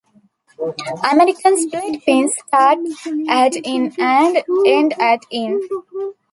[1.11, 2.79] American split pins start
[3.29, 5.61] at in and end at in.